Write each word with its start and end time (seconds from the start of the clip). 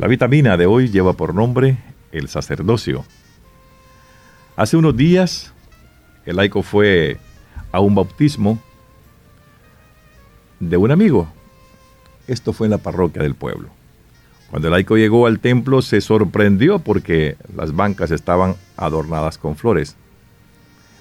La 0.00 0.06
vitamina 0.06 0.56
de 0.56 0.64
hoy 0.64 0.88
lleva 0.88 1.12
por 1.12 1.34
nombre 1.34 1.76
el 2.10 2.28
sacerdocio. 2.28 3.04
Hace 4.56 4.78
unos 4.78 4.96
días, 4.96 5.52
el 6.24 6.36
laico 6.36 6.62
fue 6.62 7.18
a 7.70 7.80
un 7.80 7.94
bautismo 7.94 8.58
de 10.58 10.78
un 10.78 10.90
amigo. 10.90 11.28
Esto 12.28 12.54
fue 12.54 12.66
en 12.66 12.70
la 12.70 12.78
parroquia 12.78 13.22
del 13.22 13.34
pueblo. 13.34 13.68
Cuando 14.48 14.68
el 14.68 14.72
laico 14.72 14.96
llegó 14.96 15.26
al 15.26 15.38
templo 15.38 15.82
se 15.82 16.00
sorprendió 16.00 16.78
porque 16.78 17.36
las 17.54 17.76
bancas 17.76 18.10
estaban 18.10 18.56
adornadas 18.78 19.36
con 19.36 19.54
flores. 19.54 19.96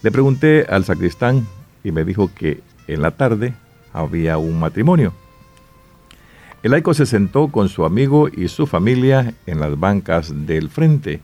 Le 0.02 0.11
pregunté 0.11 0.66
al 0.70 0.84
sacristán 0.84 1.47
y 1.86 1.93
me 1.93 2.04
dijo 2.04 2.31
que 2.36 2.59
en 2.88 3.02
la 3.02 3.11
tarde 3.11 3.54
había 3.93 4.38
un 4.38 4.59
matrimonio. 4.59 5.13
El 6.62 6.71
laico 6.71 6.94
se 6.94 7.05
sentó 7.05 7.48
con 7.48 7.70
su 7.70 7.86
amigo 7.86 8.28
y 8.28 8.50
su 8.50 8.68
familia 8.68 9.34
en 9.46 9.62
las 9.62 9.80
bancas 9.80 10.46
del 10.46 10.70
frente 10.70 11.22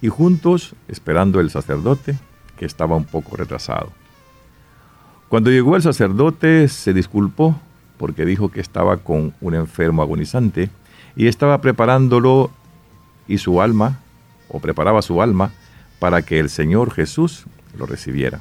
y 0.00 0.08
juntos 0.08 0.74
esperando 0.86 1.40
el 1.40 1.50
sacerdote, 1.50 2.16
que 2.56 2.66
estaba 2.66 2.94
un 2.94 3.04
poco 3.04 3.36
retrasado. 3.36 3.90
Cuando 5.28 5.50
llegó 5.50 5.74
el 5.76 5.82
sacerdote 5.82 6.68
se 6.68 6.92
disculpó 6.92 7.58
porque 7.98 8.24
dijo 8.24 8.50
que 8.50 8.60
estaba 8.60 8.98
con 8.98 9.34
un 9.40 9.54
enfermo 9.54 10.02
agonizante 10.02 10.70
y 11.16 11.26
estaba 11.26 11.60
preparándolo 11.60 12.50
y 13.26 13.38
su 13.38 13.60
alma, 13.60 13.98
o 14.48 14.60
preparaba 14.60 15.02
su 15.02 15.20
alma, 15.20 15.52
para 15.98 16.22
que 16.22 16.38
el 16.38 16.48
Señor 16.48 16.92
Jesús 16.92 17.44
lo 17.76 17.86
recibiera. 17.86 18.40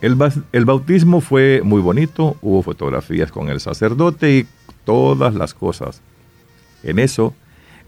El, 0.00 0.64
bautismo 0.64 1.20
fue 1.20 1.60
muy 1.64 1.80
bonito, 1.80 2.36
hubo 2.40 2.62
fotografías 2.62 3.32
con 3.32 3.48
el 3.48 3.60
sacerdote 3.60 4.38
y 4.38 4.46
todas 4.84 5.34
las 5.34 5.54
cosas. 5.54 6.02
En 6.84 7.00
eso, 7.00 7.34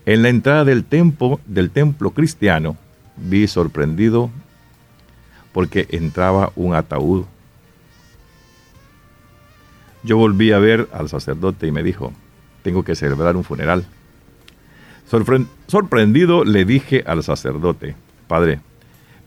en 0.06 0.22
la 0.22 0.28
entrada 0.28 0.64
del 0.64 0.84
templo, 0.84 1.40
del 1.46 1.70
templo 1.70 2.10
cristiano, 2.10 2.76
vi 3.16 3.46
sorprendido 3.46 4.28
porque 5.52 5.86
entraba 5.90 6.52
un 6.56 6.74
ataúd. 6.74 7.26
Yo 10.02 10.16
volví 10.16 10.50
a 10.50 10.58
ver 10.58 10.88
al 10.92 11.08
sacerdote 11.08 11.68
y 11.68 11.72
me 11.72 11.84
dijo, 11.84 12.12
tengo 12.62 12.82
que 12.82 12.96
celebrar 12.96 13.36
un 13.36 13.44
funeral. 13.44 13.84
sorprendido 15.68 16.44
le 16.44 16.64
dije 16.64 17.04
al 17.06 17.22
sacerdote, 17.22 17.94
Padre, 18.26 18.60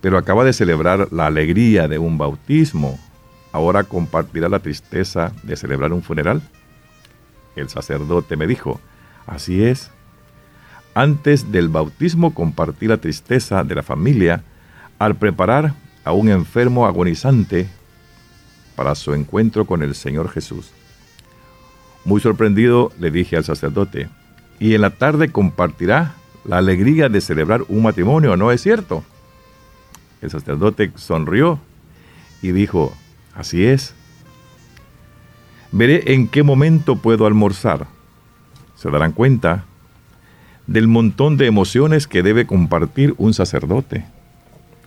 pero 0.04 0.18
acaba 0.18 0.44
de 0.44 0.52
celebrar 0.52 1.08
la 1.14 1.28
alegría 1.28 1.88
de 1.88 1.98
un 1.98 2.18
bautismo. 2.18 3.00
¿Ahora 3.54 3.86
compartirá 3.86 4.50
la 4.50 4.60
tristeza 4.60 5.32
de 5.44 5.56
celebrar 5.56 5.94
un 5.94 6.04
funeral? 6.04 6.42
El 7.56 7.70
sacerdote 7.70 8.36
me 8.36 8.46
dijo, 8.46 8.82
así 9.26 9.64
es. 9.64 9.92
Antes 10.94 11.54
del 11.54 11.70
bautismo 11.70 12.34
compartí 12.34 12.88
la 12.88 12.98
tristeza 12.98 13.64
de 13.64 13.76
la 13.76 13.82
familia 13.82 14.44
al 15.00 15.16
preparar 15.16 15.74
a 16.04 16.12
un 16.12 16.28
enfermo 16.28 16.86
agonizante 16.86 17.70
para 18.76 18.96
su 18.96 19.14
encuentro 19.14 19.64
con 19.66 19.84
el 19.84 19.96
Señor 19.96 20.30
Jesús. 20.30 20.72
Muy 22.04 22.20
sorprendido 22.20 22.92
le 23.00 23.10
dije 23.10 23.38
al 23.38 23.46
sacerdote, 23.46 24.10
y 24.60 24.74
en 24.74 24.82
la 24.82 24.90
tarde 24.90 25.32
compartirá 25.32 26.16
la 26.44 26.58
alegría 26.58 27.08
de 27.08 27.22
celebrar 27.22 27.62
un 27.70 27.84
matrimonio, 27.84 28.36
¿no 28.36 28.52
es 28.52 28.62
cierto? 28.62 29.06
El 30.24 30.30
sacerdote 30.30 30.90
sonrió 30.96 31.60
y 32.42 32.54
dijo, 32.54 32.96
así 33.36 33.66
es. 33.66 33.94
Veré 35.74 36.14
en 36.14 36.30
qué 36.30 36.44
momento 36.44 36.96
puedo 36.96 37.28
almorzar. 37.28 37.88
Se 38.78 38.90
darán 38.90 39.12
cuenta 39.12 39.66
del 40.66 40.88
montón 40.88 41.36
de 41.36 41.48
emociones 41.48 42.08
que 42.08 42.24
debe 42.24 42.48
compartir 42.48 43.14
un 43.18 43.34
sacerdote. 43.34 44.06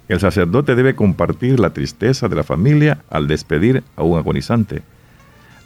El 0.09 0.21
sacerdote 0.21 0.75
debe 0.75 0.95
compartir 0.95 1.61
la 1.61 1.75
tristeza 1.75 2.29
de 2.29 2.37
la 2.37 2.43
familia 2.43 3.05
al 3.11 3.29
despedir 3.29 3.85
a 3.95 4.05
un 4.05 4.17
agonizante, 4.19 4.83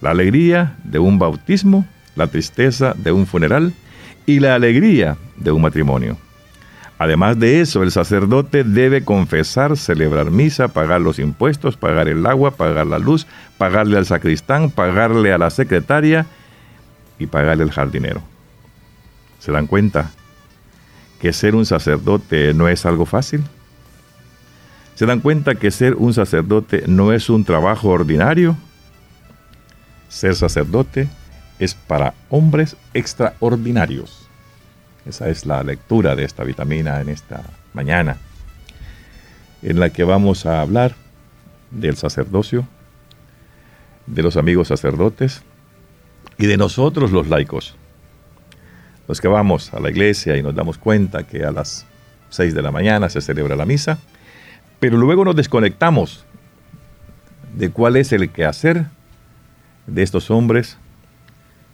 la 0.00 0.10
alegría 0.10 0.78
de 0.82 0.98
un 0.98 1.20
bautismo, 1.20 1.86
la 2.16 2.26
tristeza 2.26 2.92
de 2.97 3.12
un 3.12 3.25
funeral 3.25 3.72
y 4.26 4.41
la 4.41 4.56
alegría 4.56 5.16
de 5.36 5.53
un 5.53 5.62
matrimonio. 5.62 6.16
Además 7.00 7.38
de 7.38 7.62
eso, 7.62 7.82
el 7.82 7.90
sacerdote 7.92 8.62
debe 8.62 9.06
confesar, 9.06 9.78
celebrar 9.78 10.30
misa, 10.30 10.68
pagar 10.68 11.00
los 11.00 11.18
impuestos, 11.18 11.74
pagar 11.74 12.08
el 12.08 12.26
agua, 12.26 12.50
pagar 12.50 12.86
la 12.86 12.98
luz, 12.98 13.26
pagarle 13.56 13.96
al 13.96 14.04
sacristán, 14.04 14.70
pagarle 14.70 15.32
a 15.32 15.38
la 15.38 15.48
secretaria 15.48 16.26
y 17.18 17.26
pagarle 17.26 17.62
al 17.62 17.70
jardinero. 17.70 18.20
¿Se 19.38 19.50
dan 19.50 19.66
cuenta 19.66 20.10
que 21.22 21.32
ser 21.32 21.54
un 21.54 21.64
sacerdote 21.64 22.52
no 22.52 22.68
es 22.68 22.84
algo 22.84 23.06
fácil? 23.06 23.44
¿Se 24.94 25.06
dan 25.06 25.20
cuenta 25.20 25.54
que 25.54 25.70
ser 25.70 25.94
un 25.94 26.12
sacerdote 26.12 26.84
no 26.86 27.14
es 27.14 27.30
un 27.30 27.46
trabajo 27.46 27.88
ordinario? 27.88 28.58
Ser 30.10 30.34
sacerdote 30.34 31.08
es 31.58 31.74
para 31.74 32.12
hombres 32.28 32.76
extraordinarios. 32.92 34.19
Esa 35.06 35.28
es 35.28 35.46
la 35.46 35.62
lectura 35.62 36.14
de 36.14 36.24
esta 36.24 36.44
vitamina 36.44 37.00
en 37.00 37.08
esta 37.08 37.42
mañana, 37.72 38.18
en 39.62 39.80
la 39.80 39.90
que 39.90 40.04
vamos 40.04 40.46
a 40.46 40.60
hablar 40.60 40.94
del 41.70 41.96
sacerdocio, 41.96 42.66
de 44.06 44.22
los 44.22 44.36
amigos 44.36 44.68
sacerdotes 44.68 45.42
y 46.36 46.46
de 46.46 46.56
nosotros 46.56 47.12
los 47.12 47.28
laicos, 47.28 47.76
los 49.08 49.20
que 49.20 49.28
vamos 49.28 49.72
a 49.72 49.80
la 49.80 49.90
iglesia 49.90 50.36
y 50.36 50.42
nos 50.42 50.54
damos 50.54 50.78
cuenta 50.78 51.22
que 51.22 51.44
a 51.44 51.52
las 51.52 51.86
6 52.30 52.54
de 52.54 52.62
la 52.62 52.70
mañana 52.70 53.08
se 53.08 53.20
celebra 53.20 53.56
la 53.56 53.66
misa, 53.66 53.98
pero 54.80 54.96
luego 54.96 55.24
nos 55.24 55.36
desconectamos 55.36 56.24
de 57.56 57.70
cuál 57.70 57.96
es 57.96 58.12
el 58.12 58.30
quehacer 58.30 58.86
de 59.86 60.02
estos 60.02 60.30
hombres 60.30 60.78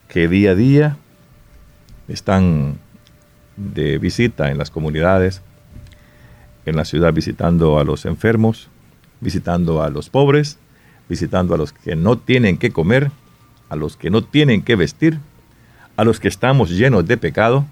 que 0.08 0.28
día 0.28 0.52
a 0.52 0.54
día 0.54 0.96
están 2.08 2.78
de 3.56 3.98
visita 3.98 4.50
en 4.50 4.58
las 4.58 4.70
comunidades, 4.70 5.42
en 6.66 6.76
la 6.76 6.84
ciudad 6.84 7.12
visitando 7.12 7.78
a 7.78 7.84
los 7.84 8.04
enfermos, 8.04 8.68
visitando 9.20 9.82
a 9.82 9.90
los 9.90 10.10
pobres, 10.10 10.58
visitando 11.08 11.54
a 11.54 11.58
los 11.58 11.72
que 11.72 11.96
no 11.96 12.18
tienen 12.18 12.58
que 12.58 12.70
comer, 12.70 13.10
a 13.68 13.76
los 13.76 13.96
que 13.96 14.10
no 14.10 14.22
tienen 14.22 14.62
que 14.62 14.76
vestir, 14.76 15.18
a 15.96 16.04
los 16.04 16.20
que 16.20 16.28
estamos 16.28 16.70
llenos 16.70 17.06
de 17.06 17.16
pecado, 17.16 17.64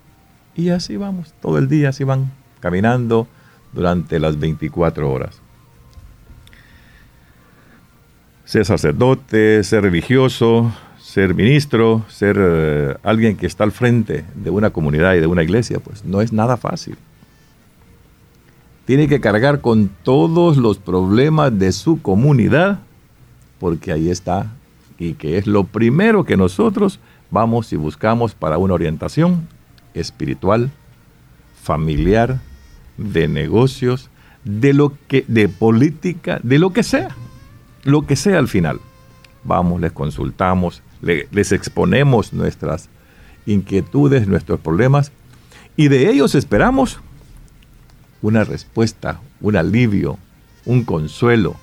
y 0.56 0.70
así 0.70 0.96
vamos, 0.96 1.34
todo 1.42 1.58
el 1.58 1.68
día 1.68 1.88
así 1.90 2.04
van 2.04 2.30
caminando 2.60 3.26
durante 3.72 4.20
las 4.20 4.38
24 4.38 5.10
horas. 5.10 5.40
Ser 8.44 8.64
sacerdote, 8.64 9.64
ser 9.64 9.82
religioso, 9.82 10.72
ser 11.14 11.32
ministro, 11.32 12.04
ser 12.08 12.36
eh, 12.40 12.96
alguien 13.04 13.36
que 13.36 13.46
está 13.46 13.62
al 13.62 13.70
frente 13.70 14.24
de 14.34 14.50
una 14.50 14.70
comunidad 14.70 15.14
y 15.14 15.20
de 15.20 15.28
una 15.28 15.44
iglesia, 15.44 15.78
pues 15.78 16.04
no 16.04 16.20
es 16.20 16.32
nada 16.32 16.56
fácil. 16.56 16.96
Tiene 18.84 19.06
que 19.06 19.20
cargar 19.20 19.60
con 19.60 19.90
todos 20.02 20.56
los 20.56 20.78
problemas 20.78 21.56
de 21.56 21.70
su 21.70 22.02
comunidad, 22.02 22.80
porque 23.60 23.92
ahí 23.92 24.10
está, 24.10 24.50
y 24.98 25.12
que 25.12 25.38
es 25.38 25.46
lo 25.46 25.62
primero 25.62 26.24
que 26.24 26.36
nosotros 26.36 26.98
vamos 27.30 27.72
y 27.72 27.76
buscamos 27.76 28.34
para 28.34 28.58
una 28.58 28.74
orientación 28.74 29.46
espiritual, 29.94 30.72
familiar, 31.62 32.40
de 32.96 33.28
negocios, 33.28 34.10
de 34.42 34.72
lo 34.72 34.92
que, 35.06 35.24
de 35.28 35.48
política, 35.48 36.40
de 36.42 36.58
lo 36.58 36.72
que 36.72 36.82
sea, 36.82 37.14
lo 37.84 38.02
que 38.02 38.16
sea 38.16 38.40
al 38.40 38.48
final. 38.48 38.80
Vamos, 39.44 39.80
les 39.80 39.92
consultamos, 39.92 40.82
les 41.04 41.52
exponemos 41.52 42.32
nuestras 42.32 42.88
inquietudes, 43.46 44.26
nuestros 44.26 44.60
problemas, 44.60 45.12
y 45.76 45.88
de 45.88 46.10
ellos 46.10 46.34
esperamos 46.34 47.00
una 48.22 48.44
respuesta, 48.44 49.20
un 49.40 49.56
alivio, 49.56 50.18
un 50.64 50.84
consuelo. 50.84 51.56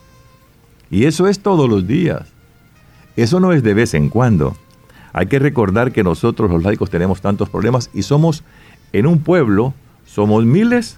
Y 0.89 1.05
eso 1.05 1.27
es 1.27 1.39
todos 1.39 1.69
los 1.69 1.87
días. 1.87 2.27
Eso 3.15 3.39
no 3.39 3.53
es 3.53 3.63
de 3.63 3.73
vez 3.73 3.93
en 3.93 4.09
cuando. 4.09 4.55
Hay 5.13 5.27
que 5.27 5.39
recordar 5.39 5.91
que 5.91 6.03
nosotros 6.03 6.51
los 6.51 6.63
laicos 6.63 6.89
tenemos 6.89 7.21
tantos 7.21 7.49
problemas 7.49 7.89
y 7.93 8.03
somos 8.03 8.43
en 8.93 9.07
un 9.07 9.19
pueblo, 9.19 9.73
somos 10.05 10.45
miles, 10.45 10.97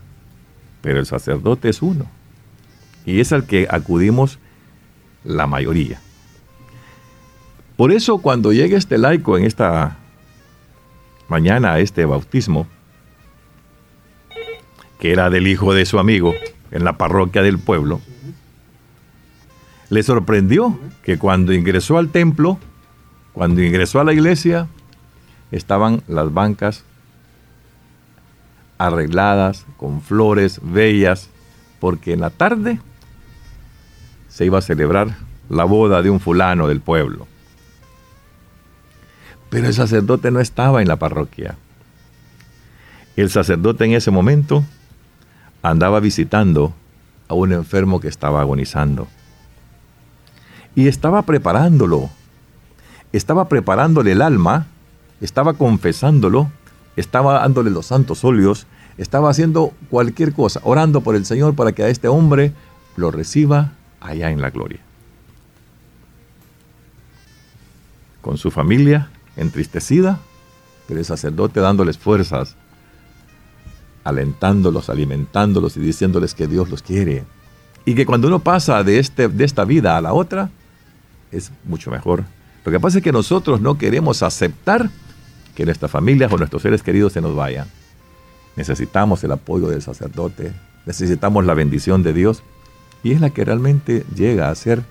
pero 0.81 0.99
el 0.99 1.05
sacerdote 1.05 1.69
es 1.69 1.81
uno. 1.81 2.05
Y 3.05 3.19
es 3.19 3.31
al 3.31 3.45
que 3.45 3.67
acudimos 3.69 4.39
la 5.23 5.47
mayoría. 5.47 5.99
Por 7.77 7.91
eso 7.91 8.19
cuando 8.19 8.53
llega 8.53 8.77
este 8.77 8.97
laico 8.97 9.37
en 9.37 9.45
esta 9.45 9.97
mañana 11.27 11.73
a 11.73 11.79
este 11.79 12.05
bautismo, 12.05 12.67
que 14.99 15.11
era 15.11 15.29
del 15.29 15.47
hijo 15.47 15.73
de 15.73 15.85
su 15.85 15.97
amigo 15.97 16.33
en 16.71 16.83
la 16.83 16.97
parroquia 16.97 17.41
del 17.41 17.57
pueblo, 17.57 17.99
le 19.89 20.03
sorprendió 20.03 20.79
que 21.03 21.17
cuando 21.17 21.53
ingresó 21.53 21.97
al 21.97 22.09
templo, 22.09 22.59
cuando 23.33 23.61
ingresó 23.61 23.99
a 23.99 24.03
la 24.03 24.13
iglesia, 24.13 24.67
estaban 25.51 26.03
las 26.07 26.33
bancas 26.33 26.83
arregladas, 28.77 29.65
con 29.77 30.01
flores 30.01 30.59
bellas, 30.61 31.29
porque 31.79 32.13
en 32.13 32.21
la 32.21 32.29
tarde 32.29 32.79
se 34.29 34.45
iba 34.45 34.59
a 34.59 34.61
celebrar 34.61 35.15
la 35.49 35.63
boda 35.63 36.01
de 36.01 36.09
un 36.09 36.19
fulano 36.19 36.67
del 36.67 36.81
pueblo. 36.81 37.27
Pero 39.53 39.67
el 39.67 39.73
sacerdote 39.75 40.31
no 40.31 40.39
estaba 40.39 40.81
en 40.81 40.87
la 40.87 40.95
parroquia. 40.95 41.55
El 43.15 43.29
sacerdote 43.29 43.85
en 43.85 43.93
ese 43.93 44.09
momento 44.09 44.63
andaba 45.61 45.99
visitando 45.99 46.73
a 47.27 47.35
un 47.35 47.53
enfermo 47.53 47.99
que 47.99 48.07
estaba 48.07 48.41
agonizando. 48.41 49.07
Y 50.73 50.87
estaba 50.87 51.21
preparándolo. 51.21 52.09
Estaba 53.11 53.47
preparándole 53.47 54.13
el 54.13 54.23
alma, 54.23 54.65
estaba 55.21 55.53
confesándolo, 55.53 56.49
estaba 56.95 57.33
dándole 57.33 57.69
los 57.69 57.85
santos 57.85 58.23
óleos, 58.23 58.65
estaba 58.97 59.29
haciendo 59.29 59.71
cualquier 59.91 60.33
cosa, 60.33 60.61
orando 60.63 61.01
por 61.01 61.15
el 61.15 61.27
Señor 61.27 61.53
para 61.53 61.73
que 61.73 61.83
a 61.83 61.89
este 61.89 62.07
hombre 62.07 62.53
lo 62.95 63.11
reciba 63.11 63.73
allá 64.01 64.31
en 64.31 64.41
la 64.41 64.49
gloria. 64.49 64.79
Con 68.23 68.39
su 68.39 68.49
familia 68.49 69.11
entristecida, 69.35 70.19
pero 70.87 70.99
el 70.99 71.05
sacerdote 71.05 71.59
dándoles 71.59 71.97
fuerzas, 71.97 72.55
alentándolos, 74.03 74.89
alimentándolos 74.89 75.77
y 75.77 75.79
diciéndoles 75.79 76.33
que 76.33 76.47
Dios 76.47 76.69
los 76.69 76.81
quiere. 76.81 77.23
Y 77.85 77.95
que 77.95 78.05
cuando 78.05 78.27
uno 78.27 78.39
pasa 78.39 78.83
de, 78.83 78.99
este, 78.99 79.27
de 79.27 79.43
esta 79.43 79.65
vida 79.65 79.97
a 79.97 80.01
la 80.01 80.13
otra, 80.13 80.49
es 81.31 81.51
mucho 81.65 81.91
mejor. 81.91 82.23
Lo 82.65 82.71
que 82.71 82.79
pasa 82.79 82.99
es 82.99 83.03
que 83.03 83.11
nosotros 83.11 83.59
no 83.59 83.77
queremos 83.77 84.23
aceptar 84.23 84.89
que 85.55 85.65
nuestras 85.65 85.91
familias 85.91 86.31
o 86.31 86.37
nuestros 86.37 86.61
seres 86.61 86.81
queridos 86.81 87.13
se 87.13 87.21
nos 87.21 87.35
vayan. 87.35 87.67
Necesitamos 88.55 89.23
el 89.23 89.31
apoyo 89.31 89.67
del 89.67 89.81
sacerdote, 89.81 90.53
necesitamos 90.85 91.45
la 91.45 91.53
bendición 91.53 92.03
de 92.03 92.13
Dios 92.13 92.43
y 93.03 93.11
es 93.11 93.21
la 93.21 93.31
que 93.31 93.43
realmente 93.43 94.05
llega 94.15 94.49
a 94.49 94.55
ser 94.55 94.83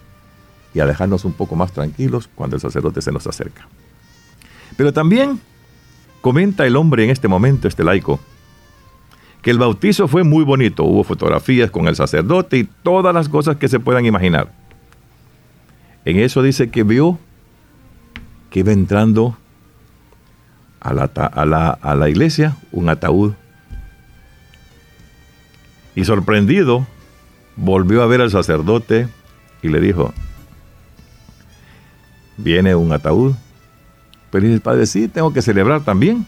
y 0.75 0.81
a 0.81 0.87
dejarnos 0.87 1.25
un 1.25 1.33
poco 1.33 1.57
más 1.57 1.73
tranquilos 1.73 2.29
cuando 2.35 2.57
el 2.57 2.63
sacerdote 2.63 3.03
se 3.03 3.13
nos 3.13 3.27
acerca. 3.27 3.69
Pero 4.77 4.93
también 4.93 5.41
comenta 6.21 6.67
el 6.67 6.77
hombre 6.77 7.05
en 7.05 7.11
este 7.11 7.29
momento, 7.29 7.69
este 7.69 7.85
laico, 7.85 8.21
que 9.43 9.51
el 9.51 9.59
bautizo 9.59 10.07
fue 10.07 10.23
muy 10.23 10.45
bonito, 10.45 10.85
hubo 10.85 11.05
fotografías 11.05 11.71
con 11.71 11.89
el 11.89 11.97
sacerdote 11.97 12.59
y 12.59 12.65
todas 12.65 13.13
las 13.13 13.29
cosas 13.29 13.57
que 13.57 13.69
se 13.69 13.81
puedan 13.81 14.07
imaginar. 14.07 14.53
En 16.05 16.19
eso 16.19 16.43
dice 16.43 16.71
que 16.71 16.85
vio 16.85 17.19
que 18.51 18.61
iba 18.61 18.73
entrando 18.73 19.37
a 20.81 20.93
la, 20.95 22.09
iglesia 22.09 22.57
un 22.71 22.89
ataúd. 22.89 23.33
Y 25.95 26.05
sorprendido, 26.05 26.87
volvió 27.57 28.03
a 28.03 28.07
ver 28.07 28.21
al 28.21 28.31
sacerdote 28.31 29.09
y 29.63 29.69
le 29.69 29.81
dijo, 29.81 30.13
viene 32.37 32.75
un 32.75 32.93
ataúd. 32.93 33.35
Pero 34.33 34.45
dice 34.45 34.55
el 34.55 34.61
padre, 34.63 34.87
sí, 34.87 35.09
tengo 35.09 35.31
que 35.35 35.43
celebrar 35.43 35.85
también 35.85 36.27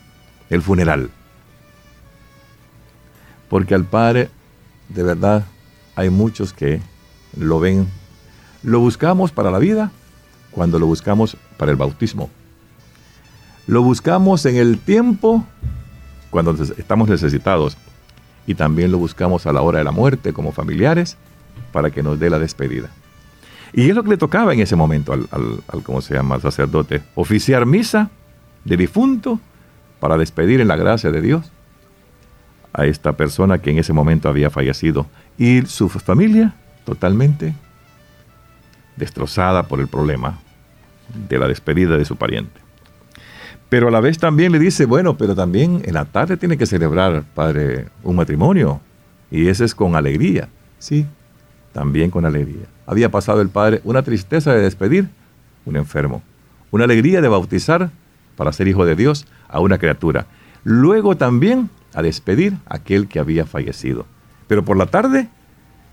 el 0.51 0.61
funeral. 0.61 1.11
Porque 3.49 3.75
al 3.75 3.85
padre, 3.85 4.29
de 4.91 5.03
verdad, 5.03 5.47
hay 5.97 6.11
muchos 6.11 6.53
que 6.53 6.83
lo 7.35 7.61
ven, 7.61 7.89
lo 8.63 8.79
buscamos 8.81 9.33
para 9.33 9.51
la 9.51 9.59
vida 9.59 9.91
cuando 10.51 10.79
lo 10.79 10.87
buscamos 10.87 11.39
para 11.57 11.73
el 11.73 11.79
bautismo. 11.79 12.29
Lo 13.67 13.83
buscamos 13.83 14.45
en 14.45 14.57
el 14.57 14.79
tiempo 14.79 15.43
cuando 16.29 16.53
estamos 16.77 17.09
necesitados 17.09 17.79
y 18.47 18.55
también 18.55 18.93
lo 18.93 18.99
buscamos 18.99 19.47
a 19.47 19.53
la 19.55 19.63
hora 19.63 19.79
de 19.79 19.85
la 19.85 19.93
muerte 19.93 20.35
como 20.35 20.53
familiares 20.53 21.17
para 21.73 21.91
que 21.91 22.03
nos 22.03 22.21
dé 22.21 22.29
la 22.29 22.39
despedida. 22.39 22.91
Y 23.77 23.91
es 23.91 23.97
lo 23.97 24.05
que 24.05 24.11
le 24.11 24.17
tocaba 24.17 24.55
en 24.55 24.61
ese 24.61 24.77
momento 24.77 25.13
al, 25.13 25.27
al, 25.31 25.83
¿cómo 25.83 26.01
se 26.01 26.15
llama?, 26.15 26.37
al 26.37 26.41
sacerdote, 26.41 27.03
oficiar 27.17 27.67
misa 27.67 28.11
de 28.65 28.77
difunto 28.77 29.41
para 29.99 30.17
despedir 30.17 30.61
en 30.61 30.69
la 30.69 30.77
gracia 30.77 31.11
de 31.11 31.21
Dios 31.21 31.51
a 32.73 32.87
esta 32.87 33.13
persona 33.15 33.59
que 33.59 33.71
en 33.71 33.79
ese 33.79 33.93
momento 33.93 34.29
había 34.29 34.51
fallecido 34.51 35.07
y 35.39 35.63
su 35.67 35.89
familia 35.89 36.55
totalmente 36.85 37.55
destrozada 38.97 39.65
por 39.65 39.81
el 39.81 39.89
problema 39.89 40.39
de 41.29 41.39
la 41.39 41.49
despedida 41.49 41.97
de 41.97 42.05
su 42.05 42.17
pariente. 42.17 42.61
Pero 43.69 43.89
a 43.89 43.91
la 43.91 44.01
vez 44.01 44.19
también 44.19 44.53
le 44.53 44.59
dice, 44.59 44.87
bueno, 44.87 45.17
pero 45.17 45.35
también 45.35 45.83
en 45.85 45.95
la 45.95 46.05
tarde 46.05 46.37
tiene 46.37 46.57
que 46.57 46.67
celebrar, 46.67 47.25
padre, 47.35 47.89
un 48.05 48.15
matrimonio. 48.17 48.81
Y 49.31 49.49
ese 49.49 49.65
es 49.65 49.75
con 49.75 49.97
alegría. 49.97 50.49
Sí, 50.79 51.07
también 51.75 52.11
con 52.11 52.25
alegría. 52.25 52.67
Había 52.87 53.11
pasado 53.11 53.43
el 53.43 53.51
padre 53.51 53.83
una 53.85 54.03
tristeza 54.03 54.55
de 54.55 54.63
despedir 54.63 55.09
un 55.67 55.77
enfermo, 55.77 56.23
una 56.71 56.85
alegría 56.85 57.21
de 57.21 57.29
bautizar 57.29 57.91
para 58.37 58.53
ser 58.53 58.69
hijo 58.69 58.87
de 58.87 58.97
Dios 58.97 59.27
a 59.49 59.61
una 59.61 59.77
criatura. 59.77 60.27
Luego 60.63 61.17
también 61.17 61.69
a 61.93 62.01
despedir 62.01 62.55
a 62.67 62.77
aquel 62.77 63.09
que 63.09 63.19
había 63.19 63.45
fallecido. 63.45 64.07
Pero 64.47 64.65
por 64.65 64.77
la 64.77 64.87
tarde, 64.87 65.29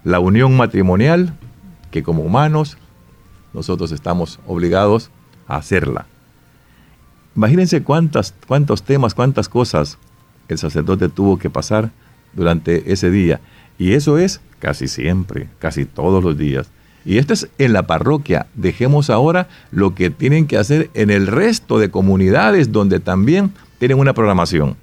la 0.03 0.19
unión 0.19 0.55
matrimonial 0.55 1.33
que 1.89 2.03
como 2.03 2.23
humanos 2.23 2.77
nosotros 3.53 3.91
estamos 3.91 4.39
obligados 4.45 5.09
a 5.47 5.57
hacerla. 5.57 6.05
Imagínense 7.35 7.81
cuántas, 7.81 8.33
cuántos 8.47 8.83
temas, 8.83 9.13
cuántas 9.13 9.49
cosas 9.49 9.97
el 10.47 10.57
sacerdote 10.57 11.09
tuvo 11.09 11.39
que 11.39 11.49
pasar 11.49 11.91
durante 12.33 12.91
ese 12.91 13.09
día. 13.09 13.41
Y 13.81 13.93
eso 13.93 14.19
es 14.19 14.41
casi 14.59 14.87
siempre, 14.87 15.47
casi 15.57 15.85
todos 15.85 16.23
los 16.23 16.37
días. 16.37 16.69
Y 17.03 17.17
esto 17.17 17.33
es 17.33 17.49
en 17.57 17.73
la 17.73 17.87
parroquia. 17.87 18.45
Dejemos 18.53 19.09
ahora 19.09 19.47
lo 19.71 19.95
que 19.95 20.11
tienen 20.11 20.45
que 20.45 20.59
hacer 20.59 20.91
en 20.93 21.09
el 21.09 21.25
resto 21.25 21.79
de 21.79 21.89
comunidades 21.89 22.71
donde 22.71 22.99
también 22.99 23.53
tienen 23.79 23.97
una 23.97 24.13
programación. 24.13 24.75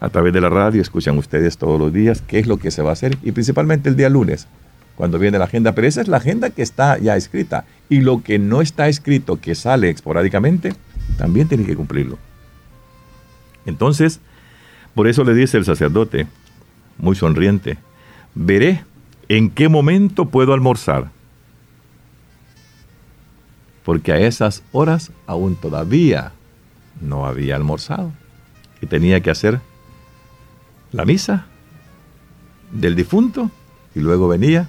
A 0.00 0.10
través 0.10 0.34
de 0.34 0.42
la 0.42 0.50
radio 0.50 0.82
escuchan 0.82 1.16
ustedes 1.16 1.56
todos 1.56 1.80
los 1.80 1.94
días 1.94 2.22
qué 2.26 2.38
es 2.38 2.46
lo 2.46 2.58
que 2.58 2.70
se 2.70 2.82
va 2.82 2.90
a 2.90 2.92
hacer 2.92 3.16
y 3.22 3.32
principalmente 3.32 3.88
el 3.88 3.96
día 3.96 4.10
lunes, 4.10 4.48
cuando 4.96 5.18
viene 5.18 5.38
la 5.38 5.46
agenda. 5.46 5.72
Pero 5.72 5.88
esa 5.88 6.02
es 6.02 6.08
la 6.08 6.18
agenda 6.18 6.50
que 6.50 6.60
está 6.60 6.98
ya 6.98 7.16
escrita. 7.16 7.64
Y 7.88 8.02
lo 8.02 8.22
que 8.22 8.38
no 8.38 8.60
está 8.60 8.86
escrito, 8.88 9.40
que 9.40 9.54
sale 9.54 9.88
esporádicamente, 9.88 10.74
también 11.16 11.48
tiene 11.48 11.64
que 11.64 11.74
cumplirlo. 11.74 12.18
Entonces, 13.64 14.20
por 14.94 15.08
eso 15.08 15.24
le 15.24 15.32
dice 15.32 15.56
el 15.56 15.64
sacerdote, 15.64 16.26
muy 16.98 17.16
sonriente, 17.16 17.78
veré 18.36 18.84
en 19.28 19.50
qué 19.50 19.68
momento 19.68 20.26
puedo 20.26 20.52
almorzar. 20.52 21.10
Porque 23.84 24.12
a 24.12 24.18
esas 24.18 24.62
horas 24.70 25.10
aún 25.26 25.56
todavía 25.56 26.32
no 27.00 27.26
había 27.26 27.56
almorzado. 27.56 28.12
Y 28.80 28.86
tenía 28.86 29.20
que 29.20 29.30
hacer 29.30 29.60
la 30.92 31.04
misa 31.04 31.46
del 32.70 32.94
difunto 32.94 33.50
y 33.94 34.00
luego 34.00 34.28
venía 34.28 34.68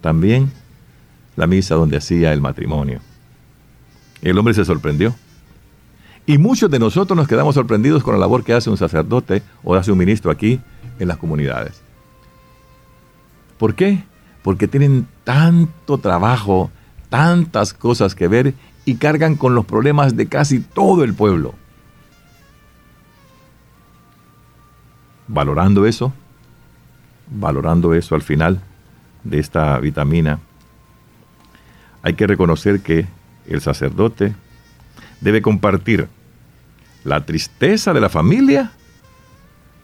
también 0.00 0.50
la 1.36 1.46
misa 1.46 1.74
donde 1.74 1.98
hacía 1.98 2.32
el 2.32 2.40
matrimonio. 2.40 3.00
El 4.22 4.38
hombre 4.38 4.54
se 4.54 4.64
sorprendió. 4.64 5.14
Y 6.26 6.38
muchos 6.38 6.70
de 6.70 6.78
nosotros 6.78 7.16
nos 7.16 7.28
quedamos 7.28 7.54
sorprendidos 7.54 8.02
con 8.02 8.14
la 8.14 8.20
labor 8.20 8.44
que 8.44 8.54
hace 8.54 8.70
un 8.70 8.76
sacerdote 8.76 9.42
o 9.62 9.74
hace 9.74 9.92
un 9.92 9.98
ministro 9.98 10.30
aquí 10.30 10.60
en 10.98 11.08
las 11.08 11.16
comunidades. 11.16 11.82
¿Por 13.60 13.74
qué? 13.74 14.02
Porque 14.42 14.66
tienen 14.68 15.06
tanto 15.22 15.98
trabajo, 15.98 16.70
tantas 17.10 17.74
cosas 17.74 18.14
que 18.14 18.26
ver 18.26 18.54
y 18.86 18.94
cargan 18.94 19.36
con 19.36 19.54
los 19.54 19.66
problemas 19.66 20.16
de 20.16 20.28
casi 20.28 20.60
todo 20.60 21.04
el 21.04 21.12
pueblo. 21.12 21.52
Valorando 25.28 25.84
eso, 25.84 26.14
valorando 27.30 27.92
eso 27.92 28.14
al 28.14 28.22
final 28.22 28.62
de 29.24 29.38
esta 29.38 29.78
vitamina, 29.78 30.38
hay 32.00 32.14
que 32.14 32.26
reconocer 32.26 32.80
que 32.80 33.06
el 33.46 33.60
sacerdote 33.60 34.34
debe 35.20 35.42
compartir 35.42 36.08
la 37.04 37.26
tristeza 37.26 37.92
de 37.92 38.00
la 38.00 38.08
familia 38.08 38.72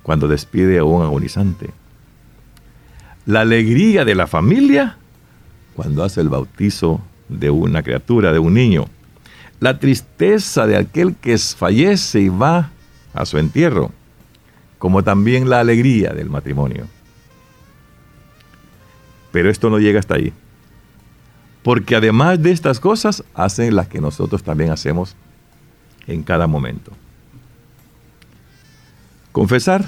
cuando 0.03 0.29
despide 0.29 0.79
a 0.79 0.85
un 0.85 1.03
agonizante. 1.03 1.75
La 3.27 3.43
alegría 3.43 4.05
de 4.05 4.15
la 4.15 4.27
familia 4.27 4.97
cuando 5.77 6.03
hace 6.03 6.23
el 6.23 6.31
bautizo 6.31 7.03
de 7.29 7.51
una 7.51 7.83
criatura, 7.83 8.33
de 8.33 8.39
un 8.39 8.55
niño. 8.55 8.87
La 9.61 9.79
tristeza 9.79 10.67
de 10.67 10.77
aquel 10.77 11.15
que 11.17 11.37
fallece 11.37 12.21
y 12.21 12.29
va 12.29 12.71
a 13.13 13.27
su 13.27 13.39
entierro, 13.39 13.91
como 14.79 15.05
también 15.05 15.51
la 15.51 15.61
alegría 15.61 16.13
del 16.13 16.31
matrimonio. 16.31 16.87
Pero 19.33 19.51
esto 19.51 19.69
no 19.69 19.79
llega 19.79 20.01
hasta 20.01 20.15
ahí. 20.15 20.33
Porque 21.63 21.97
además 21.97 22.43
de 22.43 22.53
estas 22.53 22.81
cosas, 22.81 23.23
hacen 23.35 23.77
las 23.77 23.89
que 23.89 24.01
nosotros 24.01 24.43
también 24.43 24.71
hacemos 24.71 25.15
en 26.07 26.23
cada 26.23 26.47
momento. 26.47 26.93
Confesar 29.33 29.85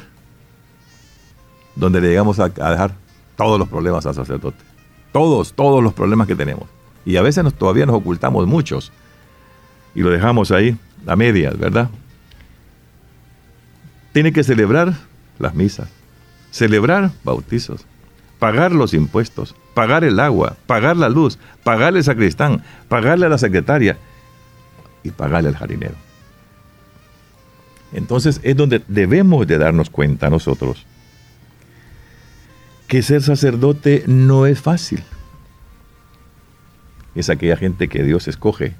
donde 1.76 2.00
le 2.00 2.08
llegamos 2.08 2.40
a, 2.40 2.48
dejar 2.48 2.94
todos 3.38 3.58
los 3.58 3.68
problemas 3.68 4.04
al 4.04 4.14
sacerdote. 4.14 4.58
Todos, 5.12 5.54
todos 5.54 5.82
los 5.82 5.94
problemas 5.94 6.26
que 6.26 6.34
tenemos. 6.34 6.68
Y 7.06 7.16
a 7.16 7.22
veces 7.22 7.54
todavía 7.54 7.86
nos 7.86 7.96
ocultamos 7.96 8.46
muchos. 8.48 8.92
Y 9.94 10.00
lo 10.00 10.10
dejamos 10.10 10.50
ahí 10.50 10.76
a 11.06 11.14
medias, 11.14 11.56
¿verdad? 11.56 11.88
Tiene 14.12 14.32
que 14.32 14.42
celebrar 14.42 14.92
las 15.38 15.54
misas, 15.54 15.88
celebrar 16.50 17.12
bautizos, 17.22 17.86
pagar 18.40 18.72
los 18.72 18.92
impuestos, 18.92 19.54
pagar 19.72 20.02
el 20.02 20.18
agua, 20.18 20.56
pagar 20.66 20.96
la 20.96 21.08
luz, 21.08 21.38
pagarle 21.62 22.00
al 22.00 22.04
sacristán, 22.04 22.64
pagarle 22.88 23.26
a 23.26 23.28
la 23.28 23.38
secretaria 23.38 23.96
y 25.04 25.12
pagarle 25.12 25.50
al 25.50 25.56
jardinero. 25.56 25.94
Entonces 27.92 28.40
es 28.42 28.56
donde 28.56 28.82
debemos 28.88 29.46
de 29.46 29.58
darnos 29.58 29.90
cuenta 29.90 30.28
nosotros 30.28 30.84
que 32.88 33.02
ser 33.02 33.22
sacerdote 33.22 34.02
no 34.06 34.46
es 34.46 34.60
fácil. 34.60 35.04
Es 37.14 37.28
aquella 37.28 37.56
gente 37.56 37.88
que 37.88 38.02
Dios 38.02 38.26
escoge 38.28 38.72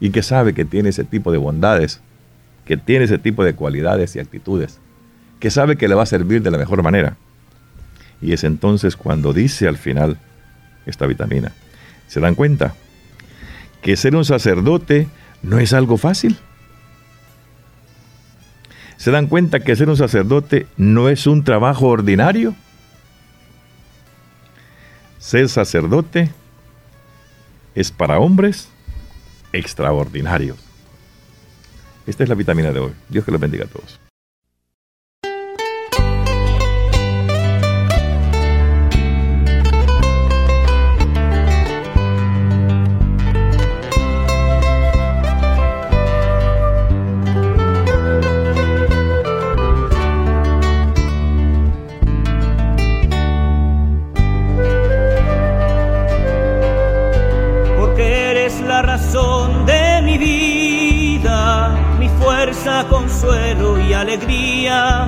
y 0.00 0.10
que 0.10 0.22
sabe 0.22 0.54
que 0.54 0.64
tiene 0.64 0.88
ese 0.88 1.04
tipo 1.04 1.30
de 1.30 1.38
bondades, 1.38 2.00
que 2.66 2.76
tiene 2.76 3.04
ese 3.04 3.18
tipo 3.18 3.44
de 3.44 3.54
cualidades 3.54 4.16
y 4.16 4.18
actitudes, 4.18 4.80
que 5.38 5.50
sabe 5.50 5.76
que 5.76 5.86
le 5.86 5.94
va 5.94 6.02
a 6.02 6.06
servir 6.06 6.42
de 6.42 6.50
la 6.50 6.58
mejor 6.58 6.82
manera. 6.82 7.16
Y 8.20 8.32
es 8.32 8.42
entonces 8.42 8.96
cuando 8.96 9.32
dice 9.32 9.68
al 9.68 9.76
final 9.76 10.18
esta 10.84 11.06
vitamina, 11.06 11.52
¿se 12.08 12.18
dan 12.18 12.34
cuenta? 12.34 12.74
Que 13.82 13.96
ser 13.96 14.16
un 14.16 14.24
sacerdote 14.24 15.06
no 15.42 15.60
es 15.60 15.72
algo 15.72 15.96
fácil. 15.96 16.36
¿Se 18.96 19.12
dan 19.12 19.28
cuenta 19.28 19.60
que 19.60 19.76
ser 19.76 19.88
un 19.88 19.96
sacerdote 19.96 20.66
no 20.76 21.08
es 21.08 21.28
un 21.28 21.44
trabajo 21.44 21.86
ordinario? 21.86 22.56
Ser 25.28 25.50
sacerdote 25.50 26.30
es 27.74 27.92
para 27.92 28.18
hombres 28.18 28.70
extraordinarios. 29.52 30.56
Esta 32.06 32.22
es 32.22 32.30
la 32.30 32.34
vitamina 32.34 32.72
de 32.72 32.80
hoy. 32.80 32.92
Dios 33.10 33.26
que 33.26 33.32
los 33.32 33.38
bendiga 33.38 33.66
a 33.66 33.68
todos. 33.68 34.00
Consuelo 62.88 63.78
y 63.78 63.92
alegría, 63.92 65.06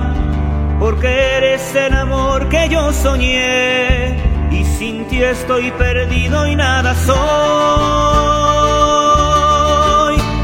porque 0.79 1.07
eres 1.37 1.75
el 1.75 1.93
amor 1.93 2.47
que 2.49 2.69
yo 2.69 2.93
soñé 2.93 4.15
y 4.51 4.63
sin 4.77 5.05
ti 5.07 5.21
estoy 5.21 5.69
perdido 5.71 6.47
y 6.47 6.55
nada 6.55 6.95
soy. 6.95 7.11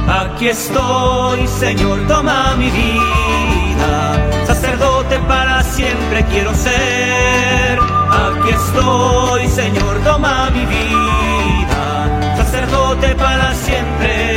Aquí 0.10 0.50
estoy, 0.50 1.48
Señor, 1.48 2.06
toma 2.08 2.56
mi 2.58 2.70
vida, 2.70 4.46
sacerdote 4.46 5.18
para 5.28 5.64
siempre 5.64 6.26
quiero 6.26 6.54
ser. 6.54 7.80
Aquí 8.26 8.50
estoy, 8.50 9.48
Señor, 9.48 9.98
toma 10.04 10.50
mi 10.52 10.66
vida, 10.66 12.36
sacerdote 12.38 13.16
para 13.16 13.54
siempre 13.54 14.37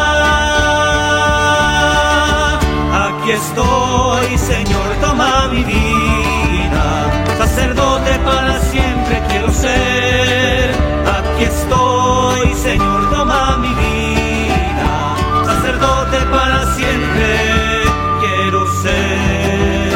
Aquí 3.21 3.33
estoy, 3.33 4.35
Señor, 4.35 4.95
toma 4.99 5.47
mi 5.49 5.63
vida, 5.63 7.37
sacerdote 7.37 8.17
para 8.25 8.59
siempre 8.61 9.21
quiero 9.29 9.51
ser. 9.51 10.71
Aquí 11.05 11.43
estoy, 11.43 12.55
Señor, 12.55 13.11
toma 13.11 13.57
mi 13.57 13.67
vida, 13.67 15.15
sacerdote 15.45 16.17
para 16.31 16.65
siempre 16.73 17.83
quiero 18.21 18.65
ser. 18.81 19.91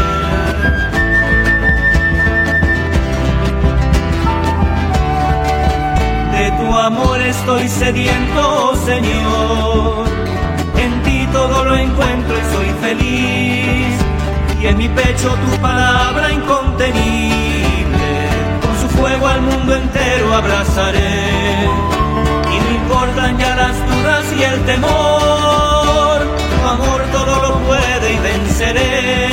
De 6.32 6.52
tu 6.60 6.78
amor 6.78 7.22
estoy 7.22 7.68
sediento, 7.70 8.76
Señor. 8.86 9.95
Y 14.66 14.68
en 14.68 14.78
mi 14.80 14.90
pecho 14.90 15.30
tu 15.30 15.62
palabra 15.62 16.32
incontenible. 16.32 18.08
Con 18.64 18.76
su 18.82 18.88
fuego 18.98 19.28
al 19.28 19.42
mundo 19.42 19.76
entero 19.76 20.34
abrazaré. 20.34 21.70
Y 22.52 22.60
no 22.64 22.72
importan 22.82 23.38
ya 23.38 23.56
las 23.58 23.76
dudas 23.90 24.26
y 24.36 24.42
el 24.42 24.66
temor. 24.66 26.18
Tu 26.50 26.68
amor 26.68 27.00
todo 27.12 27.34
lo 27.44 27.60
puede 27.68 28.14
y 28.14 28.18
venceré. 28.18 29.30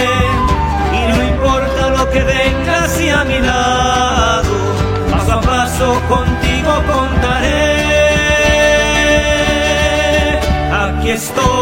Y 0.92 1.00
no 1.10 1.22
importa 1.22 1.88
lo 1.96 2.10
que 2.10 2.22
venga 2.24 2.84
hacia 2.84 3.24
mi 3.24 3.38
lado. 3.40 4.52
Paso 5.12 5.32
a 5.32 5.40
paso 5.40 6.02
contigo 6.10 6.72
contaré. 6.92 7.72
Aquí 10.84 11.08
estoy, 11.08 11.61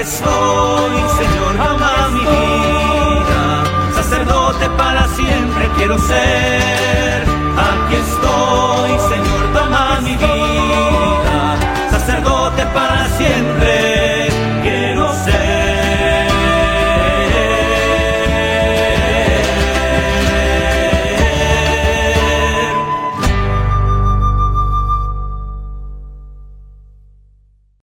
Estoy, 0.00 0.96
Señor, 1.18 1.56
toma 1.58 2.08
mi 2.14 2.20
vida. 2.20 3.92
Sacerdote 3.96 4.70
para 4.78 5.06
siempre 5.08 5.68
quiero 5.76 5.98
ser. 5.98 6.99